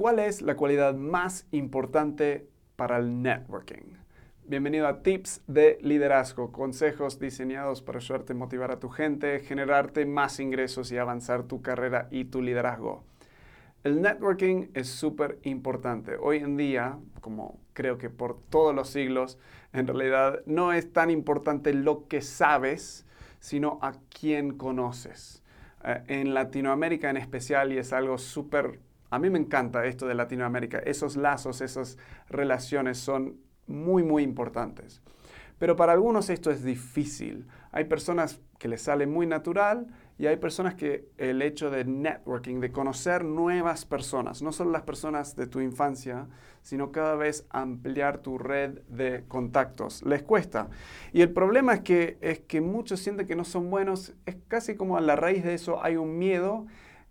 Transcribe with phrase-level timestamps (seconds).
[0.00, 3.98] ¿Cuál es la cualidad más importante para el networking?
[4.46, 10.06] Bienvenido a Tips de Liderazgo, consejos diseñados para ayudarte a motivar a tu gente, generarte
[10.06, 13.04] más ingresos y avanzar tu carrera y tu liderazgo.
[13.84, 16.16] El networking es súper importante.
[16.18, 19.38] Hoy en día, como creo que por todos los siglos,
[19.74, 23.04] en realidad no es tan importante lo que sabes,
[23.38, 25.42] sino a quién conoces.
[25.84, 28.80] Eh, en Latinoamérica en especial, y es algo súper
[29.10, 30.78] a mí me encanta esto de Latinoamérica.
[30.78, 31.98] Esos lazos, esas
[32.28, 35.02] relaciones son muy, muy importantes.
[35.58, 37.46] Pero para algunos esto es difícil.
[37.72, 42.60] Hay personas que les sale muy natural y hay personas que el hecho de networking,
[42.60, 46.28] de conocer nuevas personas, no solo las personas de tu infancia,
[46.62, 50.68] sino cada vez ampliar tu red de contactos, les cuesta.
[51.12, 54.76] Y el problema es que, es que muchos sienten que no son buenos, es casi
[54.76, 56.66] como a la raíz de eso hay un miedo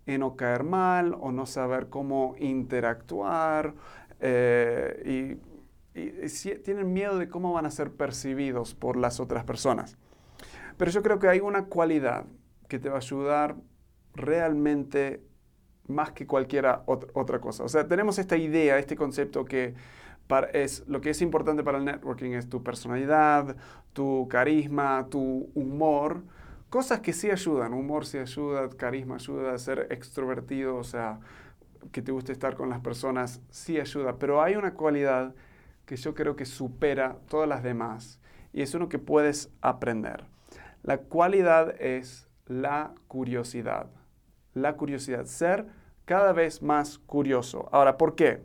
[0.06, 3.74] en no caer mal o no saber cómo interactuar
[4.20, 5.50] eh, y,
[6.64, 9.98] tienen miedo de cómo van a ser percibidos por las otras personas.
[10.76, 12.24] Pero yo creo que hay una cualidad
[12.68, 13.56] que te va a ayudar
[14.14, 15.22] realmente
[15.88, 17.64] más que cualquier otra cosa.
[17.64, 19.74] O sea, tenemos esta idea, este concepto que
[20.52, 23.56] es, lo que es importante para el networking es tu personalidad,
[23.92, 26.22] tu carisma, tu humor,
[26.70, 31.18] Cosas que sí ayudan, humor sí ayuda, carisma ayuda, ser extrovertido, o sea,
[31.90, 35.34] que te guste estar con las personas, sí ayuda, pero hay una cualidad
[35.84, 38.20] que yo creo que supera todas las demás
[38.52, 40.26] y es uno que puedes aprender.
[40.84, 43.90] La cualidad es la curiosidad.
[44.54, 45.66] La curiosidad, ser
[46.04, 47.68] cada vez más curioso.
[47.72, 48.42] Ahora, ¿por qué?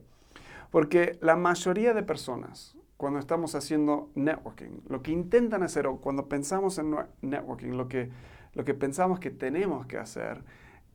[0.72, 4.82] Porque la mayoría de personas, cuando estamos haciendo networking.
[4.88, 8.10] Lo que intentan hacer o cuando pensamos en networking, lo que,
[8.54, 10.44] lo que pensamos que tenemos que hacer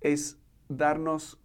[0.00, 1.38] es darnos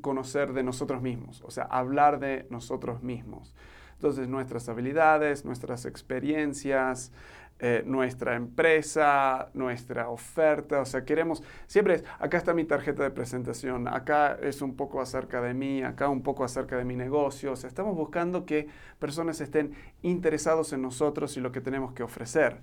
[0.00, 3.54] conocer de nosotros mismos, o sea, hablar de nosotros mismos.
[3.94, 7.12] Entonces, nuestras habilidades, nuestras experiencias,
[7.60, 10.80] eh, nuestra empresa, nuestra oferta.
[10.80, 15.00] O sea, queremos, siempre es, acá está mi tarjeta de presentación, acá es un poco
[15.00, 17.52] acerca de mí, acá un poco acerca de mi negocio.
[17.52, 19.72] O sea, estamos buscando que personas estén
[20.02, 22.58] interesados en nosotros y lo que tenemos que ofrecer.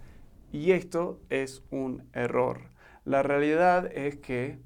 [0.51, 2.69] Y esto es un error.
[3.05, 4.59] La realidad es que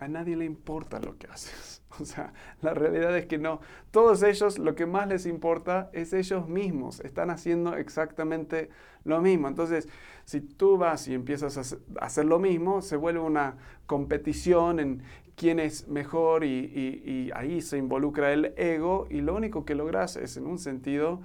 [0.00, 1.82] a nadie le importa lo que haces.
[2.00, 3.60] O sea, la realidad es que no.
[3.90, 7.00] Todos ellos lo que más les importa es ellos mismos.
[7.00, 8.70] Están haciendo exactamente
[9.04, 9.48] lo mismo.
[9.48, 9.88] Entonces,
[10.24, 13.56] si tú vas y empiezas a hacer lo mismo, se vuelve una
[13.86, 15.02] competición en
[15.34, 20.36] quién es mejor y, ahí se involucra el ego y lo único que logras es
[20.36, 21.20] en un sentido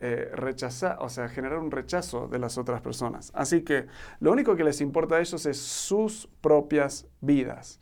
[0.00, 3.30] eh, rechazar, o sea, generar un rechazo de las otras personas.
[3.34, 3.86] Así que
[4.18, 7.80] lo único que les importa a ellos es sus propias vidas.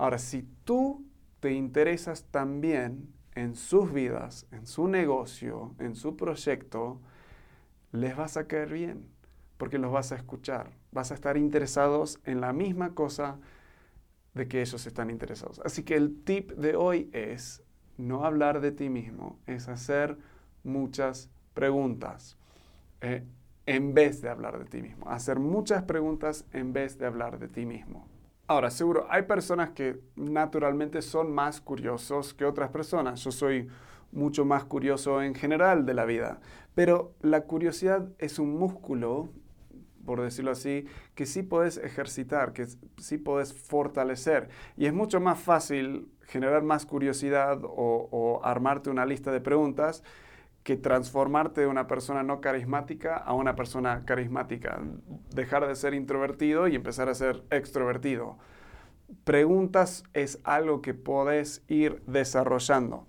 [0.00, 1.04] Ahora, si tú
[1.40, 6.98] te interesas también en sus vidas, en su negocio, en su proyecto,
[7.92, 9.04] les vas a caer bien,
[9.58, 13.40] porque los vas a escuchar, vas a estar interesados en la misma cosa
[14.32, 15.60] de que ellos están interesados.
[15.66, 17.62] Así que el tip de hoy es
[17.98, 20.16] no hablar de ti mismo, es hacer
[20.64, 22.38] muchas preguntas
[23.02, 23.22] eh,
[23.66, 27.48] en vez de hablar de ti mismo, hacer muchas preguntas en vez de hablar de
[27.48, 28.06] ti mismo.
[28.50, 33.22] Ahora, seguro, hay personas que naturalmente son más curiosos que otras personas.
[33.22, 33.68] Yo soy
[34.10, 36.40] mucho más curioso en general de la vida,
[36.74, 39.28] pero la curiosidad es un músculo,
[40.04, 42.66] por decirlo así, que sí puedes ejercitar, que
[42.98, 44.48] sí puedes fortalecer.
[44.76, 50.02] Y es mucho más fácil generar más curiosidad o, o armarte una lista de preguntas
[50.62, 54.80] que transformarte de una persona no carismática a una persona carismática.
[55.34, 58.36] Dejar de ser introvertido y empezar a ser extrovertido.
[59.24, 63.06] Preguntas es algo que podés ir desarrollando.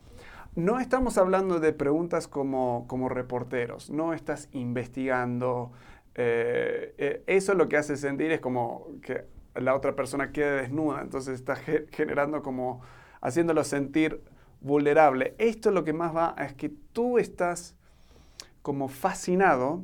[0.55, 5.71] No estamos hablando de preguntas como, como reporteros, no estás investigando.
[6.15, 9.25] Eh, eh, eso lo que hace sentir es como que
[9.55, 11.59] la otra persona quede desnuda, entonces estás
[11.91, 12.81] generando como
[13.21, 14.21] haciéndolo sentir
[14.61, 15.35] vulnerable.
[15.37, 17.75] Esto lo que más va es que tú estás
[18.61, 19.83] como fascinado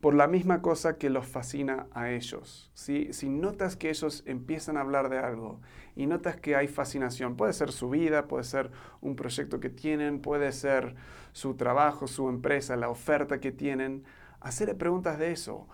[0.00, 2.70] por la misma cosa que los fascina a ellos.
[2.74, 5.60] Si notas que ellos empiezan a hablar de algo
[5.96, 10.20] y notas que hay fascinación, puede ser su vida, puede ser un proyecto que tienen,
[10.20, 10.94] puede ser
[11.32, 14.04] su trabajo, su empresa, la oferta que tienen,
[14.40, 15.66] hacerle preguntas de eso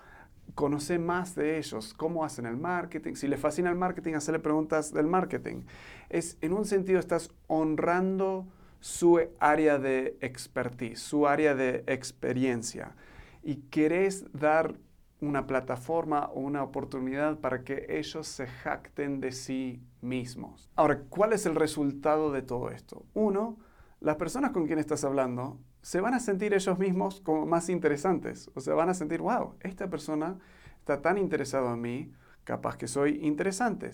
[0.54, 3.14] conocer más de ellos, cómo hacen el marketing.
[3.14, 5.62] Si les fascina el marketing, hacerle preguntas del marketing.
[6.08, 8.46] Es, en un sentido, estás honrando
[8.80, 12.94] su área de expertise, su área de experiencia.
[13.42, 14.74] Y querés dar
[15.20, 20.70] una plataforma o una oportunidad para que ellos se jacten de sí mismos.
[20.76, 23.06] Ahora, ¿cuál es el resultado de todo esto?
[23.14, 23.58] Uno,
[24.00, 28.50] las personas con quien estás hablando se van a sentir ellos mismos como más interesantes.
[28.54, 30.38] O sea, van a sentir, wow, esta persona
[30.78, 32.12] está tan interesado en mí,
[32.44, 33.90] capaz que soy interesante.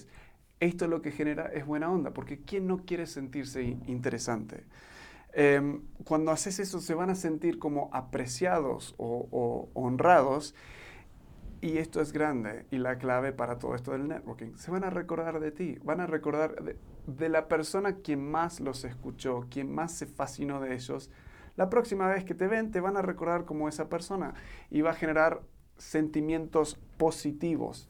[0.61, 4.67] Esto lo que genera es buena onda, porque ¿quién no quiere sentirse interesante?
[5.33, 10.55] Em, cuando haces eso se van a sentir como apreciados o, honrados
[11.61, 14.55] y esto es grande y la clave para todo esto del networking.
[14.55, 16.77] Se van a recordar de ti, van a recordar de,
[17.09, 21.11] de, la persona quien más los escuchó, quien más se fascinó de ellos.
[21.61, 24.33] La próxima vez que te ven te van a recordar como esa persona
[24.71, 25.43] y va a generar
[25.77, 27.87] sentimientos positivos.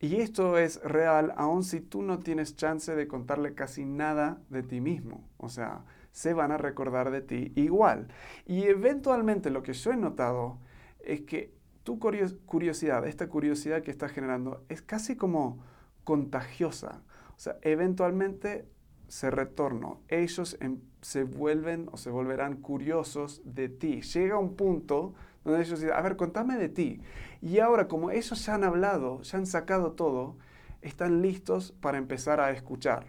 [0.00, 4.64] Y esto es real aun si tú no tienes chance de contarle casi nada de
[4.64, 5.22] ti mismo.
[5.36, 8.08] O sea, se van a recordar de ti igual.
[8.44, 10.58] Y eventualmente lo que yo he notado
[10.98, 11.54] es que
[11.84, 15.60] tu curiosidad, esta curiosidad que estás generando, es casi como
[16.02, 17.04] contagiosa.
[17.36, 18.66] O sea, eventualmente
[19.10, 19.96] se retorna.
[20.06, 24.02] Ellos em, se vuelven o se volverán curiosos de ti.
[24.02, 25.14] Llega un punto
[25.44, 27.02] donde ellos dicen, a ver, contame de ti.
[27.42, 30.36] Y ahora, como ellos ya han hablado, ya han sacado todo,
[30.80, 33.06] están listos para empezar a escuchar.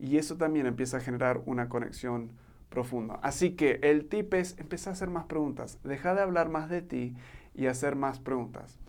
[0.00, 2.32] Y eso también empieza a generar una conexión
[2.68, 3.20] profunda.
[3.22, 5.78] Así que el tip es empezar a hacer más preguntas.
[5.84, 7.14] Deja de hablar más de ti
[7.54, 8.80] y hacer más preguntas.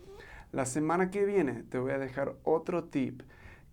[0.51, 3.21] La semana que viene te voy a dejar otro tip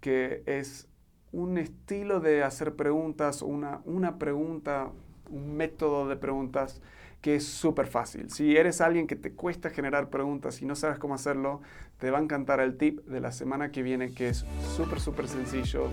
[0.01, 0.88] que es
[1.33, 4.91] un estilo de hacer preguntas, una, una pregunta,
[5.31, 6.81] un método de preguntas
[7.21, 8.31] que es súper fácil.
[8.31, 11.61] Si eres alguien que te cuesta generar preguntas y no sabes cómo hacerlo,
[11.99, 14.45] te va a encantar el tip de la semana que viene que es
[14.77, 15.89] súper, súper sencillo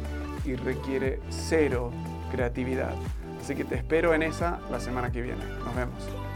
[0.45, 1.91] y requiere cero
[2.31, 2.93] creatividad.
[3.41, 5.43] Así que te espero en esa la semana que viene.
[5.65, 6.34] Nos vemos.